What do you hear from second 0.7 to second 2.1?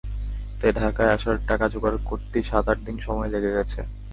ঢাকায় আসার টাকা জোগাড়